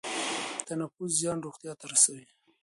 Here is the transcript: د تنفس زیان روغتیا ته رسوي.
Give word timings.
د 0.59 0.59
تنفس 0.67 1.11
زیان 1.21 1.37
روغتیا 1.45 1.73
ته 1.79 1.85
رسوي. 1.91 2.27